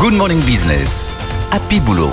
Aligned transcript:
Good 0.00 0.14
Morning 0.14 0.40
Business. 0.42 1.10
Happy 1.50 1.80
Boulot. 1.80 2.12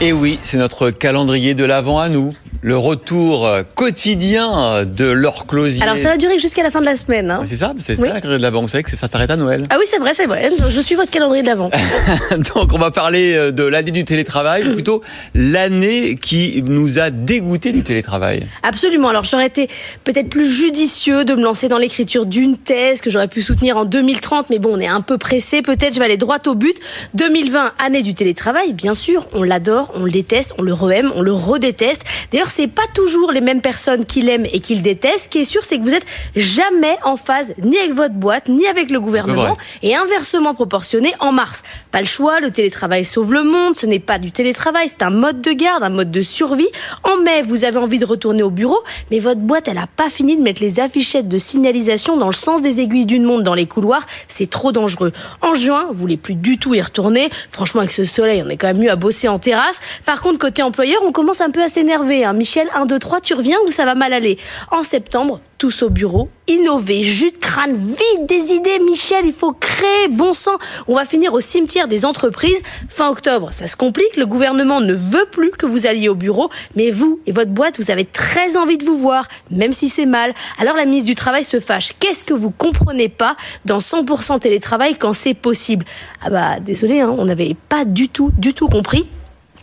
Et 0.00 0.14
oui, 0.14 0.38
c'est 0.42 0.56
notre 0.56 0.88
calendrier 0.88 1.52
de 1.52 1.64
l'avant 1.64 1.98
à 1.98 2.08
nous. 2.08 2.34
Le 2.60 2.76
retour 2.76 3.48
quotidien 3.76 4.84
de 4.84 5.04
leur 5.04 5.46
closier. 5.46 5.82
Alors 5.82 5.96
ça 5.96 6.04
va 6.10 6.16
durer 6.16 6.38
jusqu'à 6.38 6.62
la 6.64 6.70
fin 6.70 6.80
de 6.80 6.86
la 6.86 6.96
semaine. 6.96 7.30
Hein. 7.30 7.42
C'est 7.44 7.56
ça, 7.56 7.72
c'est 7.78 7.92
Oui. 7.98 8.08
ça 8.08 8.14
le 8.14 8.20
calendrier 8.20 8.38
de 8.38 8.42
l'avant. 8.42 8.62
Vous 8.62 8.68
savez 8.68 8.82
que 8.82 8.96
ça 8.96 9.06
s'arrête 9.06 9.30
à 9.30 9.36
Noël. 9.36 9.66
Ah 9.70 9.76
oui, 9.78 9.84
c'est 9.88 9.98
vrai, 9.98 10.12
c'est 10.12 10.26
vrai. 10.26 10.48
Je 10.70 10.80
suis 10.80 10.96
votre 10.96 11.10
calendrier 11.10 11.42
de 11.42 11.46
l'avant. 11.48 11.70
Donc 12.54 12.72
on 12.72 12.78
va 12.78 12.90
parler 12.90 13.34
euh, 13.36 13.52
de 13.52 13.62
l'année 13.62 13.92
du 13.92 14.04
télétravail, 14.04 14.66
ou 14.68 14.72
plutôt 14.72 15.02
l'année 15.34 16.16
qui 16.16 16.62
nous 16.66 16.98
a 16.98 17.10
dégoûté 17.10 17.70
du 17.70 17.82
télétravail. 17.84 18.46
Absolument. 18.64 19.08
Alors 19.08 19.24
j'aurais 19.24 19.46
été 19.46 19.68
peut-être 20.02 20.28
plus 20.28 20.50
judicieux 20.50 21.24
de 21.24 21.34
me 21.34 21.42
lancer 21.42 21.68
dans 21.68 21.78
l'écriture 21.78 22.26
d'une 22.26 22.56
thèse 22.56 23.00
que 23.00 23.08
j'aurais 23.10 23.28
pu 23.28 23.40
soutenir 23.40 23.76
en 23.76 23.84
2030, 23.84 24.50
mais 24.50 24.58
bon, 24.58 24.70
on 24.76 24.80
est 24.80 24.86
un 24.88 25.00
peu 25.00 25.16
pressé. 25.16 25.62
Peut-être 25.62 25.94
je 25.94 26.00
vais 26.00 26.06
aller 26.06 26.16
droit 26.16 26.38
au 26.46 26.54
but. 26.56 26.76
2020, 27.14 27.72
année 27.84 28.02
du 28.02 28.14
télétravail, 28.14 28.72
bien 28.72 28.94
sûr, 28.94 29.28
on 29.32 29.44
l'adore, 29.44 29.92
on 29.94 30.04
le 30.04 30.10
déteste, 30.10 30.54
on 30.58 30.62
le 30.62 30.72
re-aime, 30.72 31.12
on 31.14 31.22
le 31.22 31.32
redéteste. 31.32 32.02
D'ailleurs, 32.32 32.47
c'est 32.48 32.66
pas 32.68 32.82
toujours 32.94 33.32
les 33.32 33.40
mêmes 33.40 33.60
personnes 33.60 34.04
qui 34.04 34.22
l'aiment 34.22 34.46
et 34.52 34.60
qui 34.60 34.74
le 34.74 34.80
détestent. 34.80 35.24
Ce 35.24 35.28
qui 35.28 35.38
est 35.40 35.44
sûr, 35.44 35.64
c'est 35.64 35.78
que 35.78 35.82
vous 35.82 35.94
êtes 35.94 36.06
jamais 36.36 36.96
en 37.04 37.16
phase 37.16 37.54
ni 37.62 37.78
avec 37.78 37.92
votre 37.94 38.14
boîte, 38.14 38.48
ni 38.48 38.66
avec 38.66 38.90
le 38.90 39.00
gouvernement, 39.00 39.56
et 39.82 39.94
inversement 39.94 40.54
proportionné 40.54 41.12
en 41.20 41.32
mars. 41.32 41.62
Pas 41.90 42.00
le 42.00 42.06
choix, 42.06 42.40
le 42.40 42.50
télétravail 42.50 43.04
sauve 43.04 43.32
le 43.32 43.42
monde, 43.42 43.76
ce 43.76 43.86
n'est 43.86 43.98
pas 43.98 44.18
du 44.18 44.32
télétravail, 44.32 44.88
c'est 44.88 45.02
un 45.02 45.10
mode 45.10 45.40
de 45.40 45.52
garde, 45.52 45.82
un 45.82 45.90
mode 45.90 46.10
de 46.10 46.22
survie. 46.22 46.68
En 47.04 47.16
mai, 47.22 47.42
vous 47.42 47.64
avez 47.64 47.78
envie 47.78 47.98
de 47.98 48.04
retourner 48.06 48.42
au 48.42 48.50
bureau, 48.50 48.78
mais 49.10 49.18
votre 49.18 49.40
boîte, 49.40 49.68
elle 49.68 49.78
a 49.78 49.86
pas 49.86 50.10
fini 50.10 50.36
de 50.36 50.42
mettre 50.42 50.62
les 50.62 50.80
affichettes 50.80 51.28
de 51.28 51.38
signalisation 51.38 52.16
dans 52.16 52.26
le 52.28 52.32
sens 52.32 52.62
des 52.62 52.80
aiguilles 52.80 53.06
d'une 53.06 53.24
montre 53.24 53.42
dans 53.44 53.54
les 53.54 53.66
couloirs, 53.66 54.06
c'est 54.28 54.48
trop 54.50 54.72
dangereux. 54.72 55.12
En 55.42 55.54
juin, 55.54 55.86
vous 55.88 55.94
voulez 55.94 56.16
plus 56.16 56.34
du 56.34 56.58
tout 56.58 56.74
y 56.74 56.80
retourner. 56.82 57.30
Franchement, 57.50 57.80
avec 57.80 57.92
ce 57.92 58.04
soleil, 58.04 58.42
on 58.44 58.48
est 58.48 58.56
quand 58.56 58.68
même 58.68 58.78
mieux 58.78 58.90
à 58.90 58.96
bosser 58.96 59.28
en 59.28 59.38
terrasse. 59.38 59.80
Par 60.04 60.20
contre, 60.20 60.38
côté 60.38 60.62
employeur, 60.62 61.02
on 61.04 61.12
commence 61.12 61.40
un 61.40 61.50
peu 61.50 61.62
à 61.62 61.68
s'énerver. 61.68 62.24
hein. 62.24 62.32
Michel, 62.38 62.68
1, 62.72 62.86
2, 62.86 62.98
3, 62.98 63.20
tu 63.20 63.34
reviens 63.34 63.58
ou 63.66 63.70
ça 63.72 63.84
va 63.84 63.96
mal 63.96 64.12
aller 64.12 64.38
En 64.70 64.84
septembre, 64.84 65.40
tous 65.58 65.82
au 65.82 65.90
bureau, 65.90 66.28
innover, 66.46 67.02
jus 67.02 67.32
de 67.32 67.36
crâne, 67.36 67.76
vite 67.76 68.26
des 68.28 68.52
idées, 68.52 68.78
Michel, 68.78 69.26
il 69.26 69.32
faut 69.32 69.52
créer, 69.52 70.06
bon 70.08 70.32
sang. 70.32 70.56
On 70.86 70.94
va 70.94 71.04
finir 71.04 71.34
au 71.34 71.40
cimetière 71.40 71.88
des 71.88 72.04
entreprises. 72.04 72.60
Fin 72.88 73.10
octobre, 73.10 73.48
ça 73.52 73.66
se 73.66 73.74
complique, 73.74 74.16
le 74.16 74.24
gouvernement 74.24 74.80
ne 74.80 74.94
veut 74.94 75.26
plus 75.32 75.50
que 75.50 75.66
vous 75.66 75.86
alliez 75.86 76.08
au 76.08 76.14
bureau, 76.14 76.48
mais 76.76 76.92
vous 76.92 77.20
et 77.26 77.32
votre 77.32 77.50
boîte, 77.50 77.80
vous 77.80 77.90
avez 77.90 78.04
très 78.04 78.56
envie 78.56 78.78
de 78.78 78.84
vous 78.84 78.96
voir, 78.96 79.26
même 79.50 79.72
si 79.72 79.88
c'est 79.88 80.06
mal. 80.06 80.32
Alors 80.60 80.76
la 80.76 80.84
ministre 80.84 81.08
du 81.08 81.16
Travail 81.16 81.42
se 81.42 81.58
fâche. 81.58 81.92
Qu'est-ce 81.98 82.24
que 82.24 82.34
vous 82.34 82.52
comprenez 82.52 83.08
pas 83.08 83.36
dans 83.64 83.78
100% 83.78 84.38
télétravail 84.38 84.94
quand 84.94 85.12
c'est 85.12 85.34
possible? 85.34 85.84
Ah 86.22 86.30
bah 86.30 86.60
désolé, 86.60 87.00
hein, 87.00 87.12
on 87.18 87.24
n'avait 87.24 87.56
pas 87.68 87.84
du 87.84 88.08
tout, 88.08 88.30
du 88.38 88.54
tout 88.54 88.68
compris. 88.68 89.08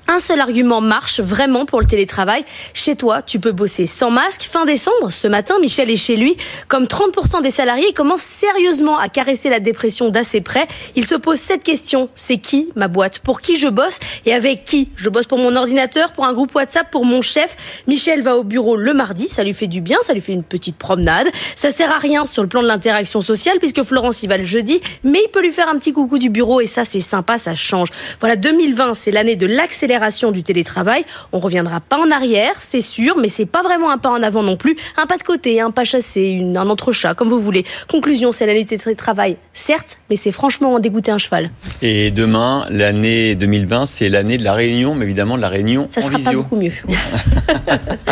Un 0.08 0.20
seul 0.20 0.40
argument 0.40 0.82
marche 0.82 1.20
vraiment 1.20 1.66
pour 1.66 1.82
le 1.82 1.88
télétravail. 1.88 2.46
Chez 2.76 2.96
toi, 2.96 3.24
tu 3.24 3.40
peux 3.40 3.52
bosser 3.52 3.88
sans 3.88 4.12
masque. 4.12 4.44
Fin 4.44 4.66
décembre, 4.66 5.12
ce 5.12 5.28
matin, 5.28 5.56
Michel 5.60 5.90
est 5.90 5.98
chez 5.98 6.16
lui. 6.16 6.38
Comme 6.68 6.84
30% 6.84 7.42
des 7.42 7.50
salariés 7.50 7.92
commencent 7.92 8.22
sérieusement 8.22 9.00
à 9.00 9.10
caresser 9.10 9.50
la 9.50 9.60
dépression 9.60 10.10
d'assez 10.10 10.42
près, 10.42 10.68
il 10.96 11.08
se 11.08 11.16
pose 11.16 11.40
cette 11.40 11.64
question. 11.64 12.10
C'est 12.14 12.38
qui 12.38 12.70
ma 12.76 12.88
boîte? 12.88 13.18
Pour 13.18 13.42
qui 13.42 13.56
je 13.56 13.68
bosse? 13.68 13.98
Et 14.28 14.34
avec 14.34 14.64
qui? 14.64 14.90
Je 14.96 15.10
bosse 15.10 15.26
pour 15.26 15.40
mon 15.40 15.56
ordinateur, 15.56 16.12
pour 16.12 16.26
un 16.26 16.34
groupe 16.34 16.54
WhatsApp, 16.54 16.92
pour 16.92 17.04
mon 17.04 17.24
chef. 17.24 17.82
Michel 17.88 18.22
va 18.22 18.38
au 18.38 18.44
bureau 18.44 18.76
le 18.76 18.94
mardi, 18.94 19.28
ça 19.28 19.44
lui 19.44 19.56
fait 19.56 19.68
du 19.68 19.82
bien, 19.82 19.98
ça 20.04 20.14
lui 20.14 20.22
fait 20.22 20.34
une 20.34 20.44
petite 20.44 20.78
promenade. 20.78 21.28
Ça 21.56 21.72
sert 21.72 21.92
à 21.92 21.98
rien 21.98 22.26
sur 22.26 22.44
le 22.44 22.48
plan 22.48 22.62
de 22.62 22.68
l'interaction 22.68 23.22
sociale 23.22 23.58
puisque 23.58 23.82
Florence 23.82 24.22
y 24.22 24.28
va 24.28 24.38
le 24.38 24.46
jeudi, 24.46 24.82
mais 25.04 25.22
il 25.26 25.32
peut 25.32 25.42
lui 25.42 25.52
faire 25.52 25.68
un 25.68 25.80
petit 25.80 25.94
coucou 25.94 26.20
du 26.20 26.30
bureau 26.30 26.62
et 26.62 26.68
ça 26.68 26.86
c'est 26.86 27.00
sympa, 27.00 27.40
ça 27.40 27.56
change. 27.56 27.90
Voilà, 28.20 28.36
2020 28.36 28.94
c'est 28.94 29.10
l'année 29.10 29.36
de 29.36 29.48
l'accélération 29.48 29.95
du 30.32 30.44
télétravail. 30.44 31.06
On 31.32 31.40
reviendra 31.40 31.80
pas 31.80 31.98
en 31.98 32.12
arrière, 32.12 32.54
c'est 32.60 32.82
sûr, 32.82 33.18
mais 33.18 33.28
c'est 33.30 33.46
pas 33.46 33.64
vraiment 33.64 33.90
un 33.92 33.98
pas 33.98 34.10
en 34.10 34.22
avant 34.24 34.44
non 34.44 34.58
plus. 34.58 34.76
Un 34.98 35.06
pas 35.06 35.18
de 35.18 35.24
côté, 35.24 35.62
un 35.62 35.72
pas 35.72 35.84
chassé, 35.84 36.22
une- 36.30 36.58
un 36.58 36.70
entrechat, 36.70 37.14
comme 37.16 37.30
vous 37.30 37.40
voulez. 37.40 37.66
Conclusion, 37.90 38.32
c'est 38.32 38.46
l'année 38.46 38.66
du 38.66 38.78
télétravail, 38.78 39.38
certes, 39.54 39.98
mais 40.10 40.16
c'est 40.16 40.32
franchement 40.32 40.74
en 40.74 40.80
dégoûter 40.80 41.12
un 41.12 41.18
cheval. 41.18 41.50
Et 41.82 42.12
demain, 42.12 42.66
l'année 42.70 43.36
2020, 43.36 43.86
c'est 43.86 44.10
l'année 44.10 44.38
de 44.38 44.44
la 44.44 44.54
réunion, 44.54 44.96
mais 44.96 45.06
évidemment 45.06 45.38
de 45.38 45.42
la 45.42 45.50
réunion 45.50 45.88
Ça 45.90 46.02
en 46.02 46.08
sera 46.10 46.20
pas 46.20 46.32
beaucoup 46.34 46.56
mieux. 46.58 46.72